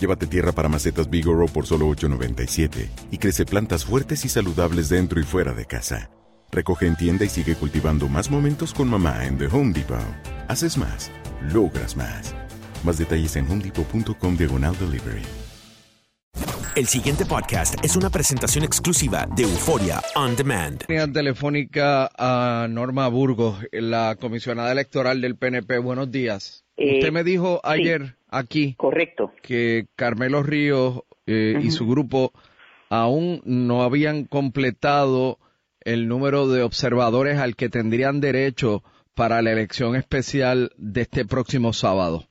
[0.00, 5.20] Llévate tierra para macetas Bigoro por solo $8.97 y crece plantas fuertes y saludables dentro
[5.20, 6.10] y fuera de casa.
[6.50, 10.00] Recoge en tienda y sigue cultivando más momentos con mamá en The Home Depot.
[10.48, 11.10] Haces más,
[11.52, 12.34] logras más.
[12.82, 15.22] Más detalles en homedepot.com diagonal delivery.
[16.76, 20.82] El siguiente podcast es una presentación exclusiva de Euforia On Demand.
[20.88, 25.78] Línea telefónica a Norma Burgos, la comisionada electoral del PNP.
[25.78, 26.64] Buenos días.
[26.80, 29.32] Eh, Usted me dijo ayer sí, aquí correcto.
[29.42, 32.32] que Carmelo Ríos eh, y su grupo
[32.88, 35.38] aún no habían completado
[35.84, 38.82] el número de observadores al que tendrían derecho
[39.14, 42.24] para la elección especial de este próximo sábado.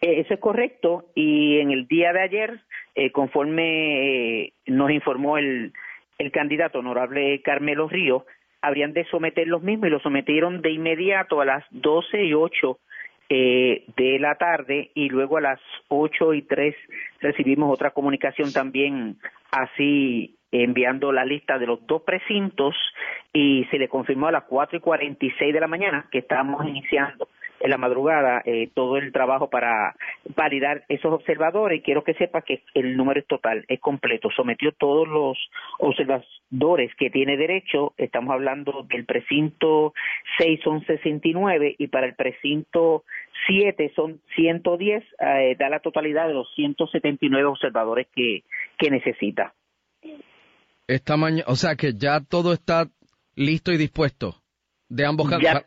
[0.00, 2.60] Eh, eso es correcto y en el día de ayer,
[2.96, 5.72] eh, conforme eh, nos informó el,
[6.18, 8.24] el candidato honorable Carmelo Ríos,
[8.60, 12.78] habrían de someter los mismos y lo sometieron de inmediato a las 12 y 8
[13.36, 16.72] eh, de la tarde y luego a las 8 y 3
[17.18, 19.16] recibimos otra comunicación también
[19.50, 22.76] así enviando la lista de los dos precintos
[23.32, 27.26] y se le confirmó a las 4 y 46 de la mañana que estamos iniciando
[27.64, 29.96] en la madrugada eh, todo el trabajo para
[30.36, 35.08] validar esos observadores quiero que sepa que el número es total, es completo, sometió todos
[35.08, 35.38] los
[35.78, 39.94] observadores que tiene derecho, estamos hablando del precinto
[40.38, 43.04] 6 son 69 y para el precinto
[43.46, 48.42] 7 son 110, eh, da la totalidad de los 179 observadores que,
[48.76, 49.54] que necesita.
[50.86, 52.88] Esta mañana, o sea que ya todo está
[53.36, 54.34] listo y dispuesto
[54.90, 55.64] de ambos Ya.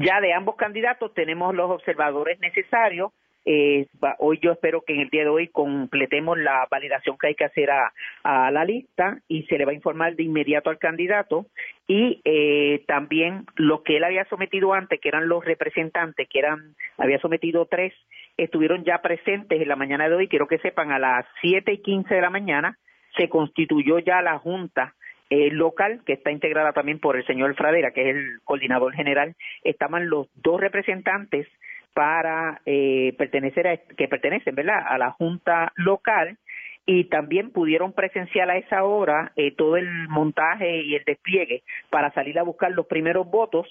[0.00, 3.12] Ya de ambos candidatos tenemos los observadores necesarios.
[3.48, 3.86] Eh,
[4.18, 7.44] hoy yo espero que en el día de hoy completemos la validación que hay que
[7.44, 7.92] hacer a,
[8.24, 11.46] a la lista y se le va a informar de inmediato al candidato
[11.86, 16.74] y eh, también lo que él había sometido antes, que eran los representantes, que eran
[16.98, 17.94] había sometido tres,
[18.36, 20.28] estuvieron ya presentes en la mañana de hoy.
[20.28, 22.76] Quiero que sepan a las siete y quince de la mañana
[23.16, 24.95] se constituyó ya la junta
[25.30, 29.34] eh, local, que está integrada también por el señor Fradera, que es el coordinador general,
[29.64, 31.46] estaban los dos representantes
[31.94, 36.36] para eh, pertenecer a, que pertenecen, ¿verdad?, a la junta local
[36.84, 42.12] y también pudieron presenciar a esa hora eh, todo el montaje y el despliegue para
[42.12, 43.66] salir a buscar los primeros votos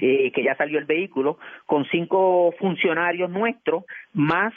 [0.00, 4.54] eh, que ya salió el vehículo, con cinco funcionarios nuestros, más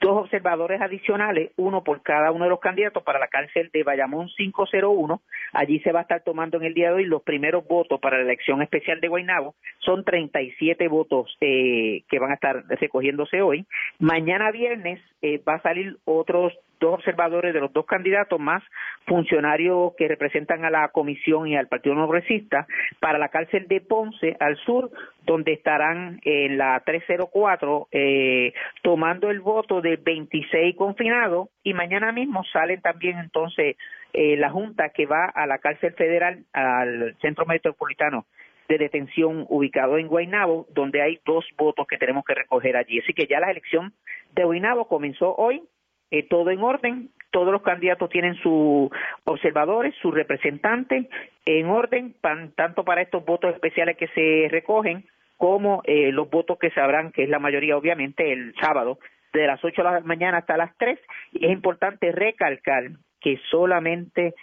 [0.00, 4.28] dos observadores adicionales, uno por cada uno de los candidatos para la cárcel de Bayamón
[4.36, 5.20] 501.
[5.52, 8.18] Allí se va a estar tomando en el día de hoy los primeros votos para
[8.18, 9.54] la elección especial de Guaynabo.
[9.78, 13.66] Son 37 votos eh, que van a estar recogiéndose hoy.
[13.98, 18.62] Mañana viernes eh, va a salir otros dos observadores de los dos candidatos más
[19.06, 22.66] funcionarios que representan a la comisión y al Partido No Progresista
[23.00, 24.90] para la cárcel de Ponce al sur,
[25.24, 28.52] donde estarán en la 304 eh,
[28.82, 33.76] tomando el voto de 26 confinados y mañana mismo salen también entonces
[34.12, 38.26] eh, la Junta que va a la cárcel federal, al centro metropolitano
[38.68, 43.00] de detención ubicado en Guaynabo, donde hay dos votos que tenemos que recoger allí.
[43.00, 43.94] Así que ya la elección
[44.34, 45.62] de Guaynabo comenzó hoy,
[46.10, 48.90] eh, todo en orden, todos los candidatos tienen sus
[49.24, 51.06] observadores, sus representantes
[51.44, 55.04] en orden, pan- tanto para estos votos especiales que se recogen
[55.36, 58.98] como eh, los votos que sabrán, que es la mayoría obviamente, el sábado,
[59.32, 60.98] de las 8 de la mañana hasta las 3.
[61.32, 62.84] Y es importante recalcar
[63.20, 64.34] que solamente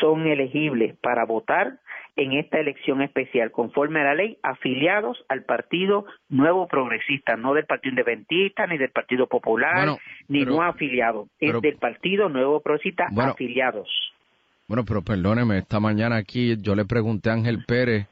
[0.00, 1.78] son elegibles para votar
[2.16, 7.64] en esta elección especial, conforme a la ley, afiliados al Partido Nuevo Progresista, no del
[7.64, 9.98] Partido Independentista, ni del Partido Popular, Bueno,
[10.28, 13.30] ni pero- no afiliados, es del Partido Nuevo Progresista Bueno.
[13.32, 13.88] afiliados.
[14.68, 18.06] Bueno, pero perdóneme, esta mañana aquí yo le pregunté a Ángel Pérez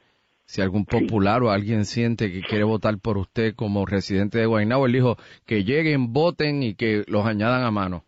[0.47, 4.87] si algún popular o alguien siente que quiere votar por usted como residente de Guaynabo.
[4.87, 5.17] Él dijo
[5.47, 8.03] que lleguen, voten y que los añadan a mano.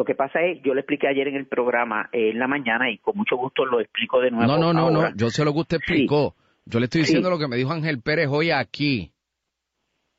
[0.00, 2.90] Lo que pasa es, yo le expliqué ayer en el programa eh, en la mañana
[2.90, 4.50] y con mucho gusto lo explico de nuevo.
[4.50, 5.10] No, no, no, ahora.
[5.10, 6.34] no, yo sé lo que usted explicó.
[6.64, 9.12] Yo le estoy diciendo lo que me dijo Ángel Pérez hoy aquí.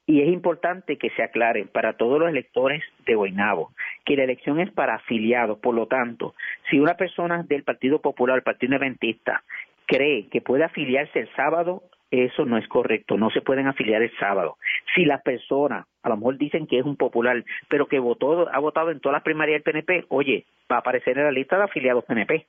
[0.06, 3.74] Y es importante que se aclare para todos los electores de Guaynabo
[4.06, 5.58] que la elección es para afiliados.
[5.58, 6.36] Por lo tanto,
[6.70, 9.44] si una persona del Partido Popular, el Partido Independentista,
[9.88, 11.82] cree que puede afiliarse el sábado,
[12.12, 13.18] eso no es correcto.
[13.18, 14.58] No se pueden afiliar el sábado.
[14.94, 18.60] Si la persona, a lo mejor dicen que es un popular, pero que votó, ha
[18.60, 21.64] votado en todas las primarias del PNP, oye, va a aparecer en la lista de
[21.64, 22.46] afiliados PNP.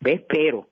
[0.00, 0.22] ¿Ves?
[0.28, 0.66] Pero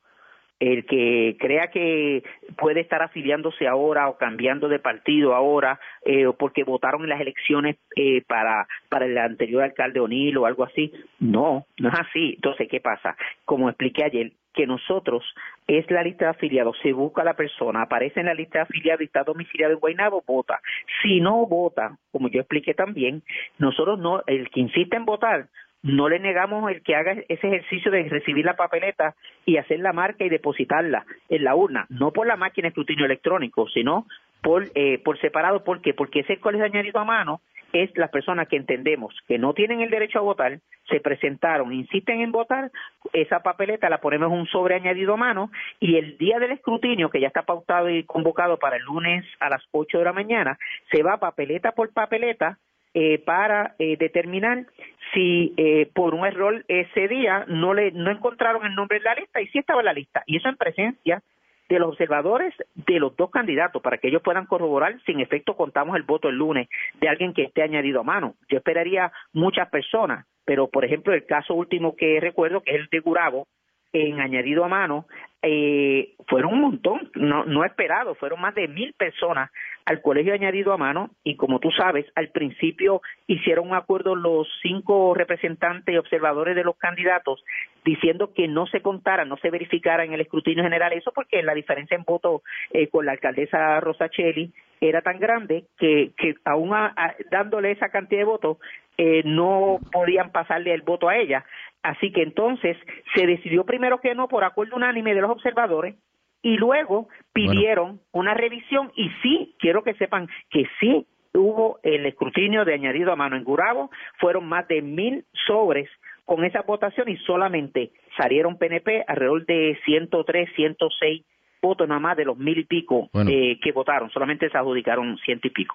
[0.61, 2.25] el que crea que
[2.56, 7.76] puede estar afiliándose ahora o cambiando de partido ahora eh, porque votaron en las elecciones
[7.94, 12.67] eh, para para el anterior alcalde O'Neill o algo así no no es así entonces
[12.69, 15.22] qué pasa como expliqué ayer que nosotros
[15.69, 19.02] es la lista de afiliados, se busca la persona, aparece en la lista de afiliados
[19.02, 20.58] y está domiciliado en Guaynabo, vota.
[21.00, 23.22] Si no vota, como yo expliqué también,
[23.58, 25.46] nosotros no, el que insiste en votar,
[25.84, 29.14] no le negamos el que haga ese ejercicio de recibir la papeleta
[29.46, 33.04] y hacer la marca y depositarla en la urna, no por la máquina de escrutinio
[33.04, 34.06] electrónico, sino
[34.43, 35.62] por, eh, por separado.
[35.62, 35.94] ¿Por qué?
[35.94, 37.43] Porque ese colegio añadido a mano
[37.73, 42.20] es las personas que entendemos que no tienen el derecho a votar, se presentaron, insisten
[42.20, 42.70] en votar,
[43.12, 45.50] esa papeleta la ponemos un sobre añadido a mano
[45.81, 49.50] y el día del escrutinio, que ya está pautado y convocado para el lunes a
[49.50, 50.59] las 8 de la mañana,
[50.91, 52.59] se va papeleta por papeleta
[52.94, 54.64] eh, para eh, determinar
[55.12, 59.14] si eh, por un error ese día no le no encontraron el nombre en la
[59.14, 60.23] lista y sí estaba en la lista.
[60.26, 61.23] Y eso en presencia
[61.69, 65.56] de los observadores de los dos candidatos para que ellos puedan corroborar si en efecto
[65.56, 66.69] contamos el voto el lunes
[67.00, 68.35] de alguien que esté añadido a mano.
[68.49, 72.88] Yo esperaría muchas personas, pero por ejemplo el caso último que recuerdo que es el
[72.91, 73.47] de Gurabo
[73.93, 75.06] en añadido a mano
[75.43, 79.50] eh, fueron un montón, no, no esperado, fueron más de mil personas
[79.87, 84.49] al colegio añadido a mano y como tú sabes, al principio hicieron un acuerdo los
[84.61, 87.43] cinco representantes y observadores de los candidatos
[87.85, 91.55] diciendo que no se contara, no se verificara en el escrutinio general eso porque la
[91.55, 92.43] diferencia en voto
[92.73, 96.94] eh, con la alcaldesa Rosachelli era tan grande que, que aún a-
[97.31, 98.58] dándole esa cantidad de votos
[98.99, 101.44] eh, no podían pasarle el voto a ella.
[101.82, 102.76] Así que entonces
[103.14, 105.96] se decidió primero que no por acuerdo unánime de los observadores
[106.42, 112.64] y luego pidieron una revisión y sí, quiero que sepan que sí hubo el escrutinio
[112.64, 115.88] de añadido a mano en Gurabo, fueron más de mil sobres
[116.25, 121.25] con esa votación y solamente salieron PNP alrededor de 103, 106
[121.62, 123.31] votos nada más de los mil y pico Bueno.
[123.32, 125.75] eh, que votaron, solamente se adjudicaron ciento y pico.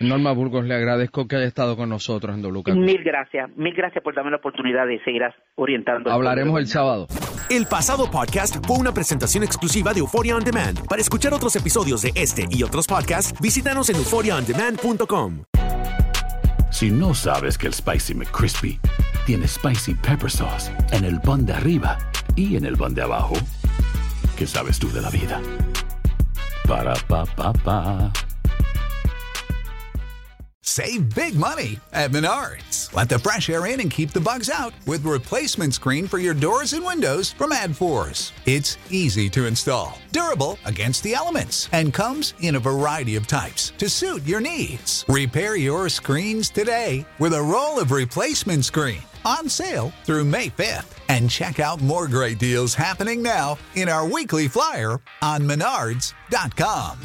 [0.00, 2.70] Norma Burgos, le agradezco que haya estado con nosotros en WKQ.
[2.74, 5.22] Mil gracias, mil gracias por darme la oportunidad de seguir
[5.56, 6.10] orientando.
[6.10, 7.06] Hablaremos el sábado.
[7.50, 10.86] El pasado podcast fue una presentación exclusiva de Euphoria On Demand.
[10.88, 15.42] Para escuchar otros episodios de este y otros podcasts, visítanos en euphoriaondemand.com.
[16.70, 18.78] Si no sabes que el Spicy McCrispy
[19.26, 21.98] tiene Spicy Pepper Sauce en el pan de arriba
[22.36, 23.34] y en el pan de abajo,
[24.40, 25.38] ¿qué sabes tú de la vida?
[26.66, 28.10] Para, pa, pa, pa.
[30.62, 32.94] Save big money at Menards.
[32.94, 36.32] Let the fresh air in and keep the bugs out with replacement screen for your
[36.32, 38.32] doors and windows from AdForce.
[38.46, 43.74] It's easy to install, durable against the elements, and comes in a variety of types
[43.76, 45.04] to suit your needs.
[45.08, 50.98] Repair your screens today with a roll of replacement screen on sale through May 5th.
[51.08, 56.98] And check out more great deals happening now in our weekly flyer on menards.com.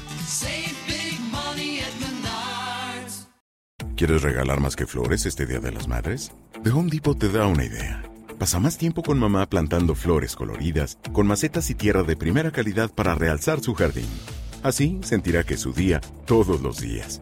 [3.95, 6.31] ¿Quieres regalar más que flores este Día de las Madres?
[6.63, 8.03] The Home Depot te da una idea.
[8.37, 12.91] Pasa más tiempo con mamá plantando flores coloridas, con macetas y tierra de primera calidad
[12.93, 14.09] para realzar su jardín.
[14.63, 17.21] Así sentirá que es su día todos los días.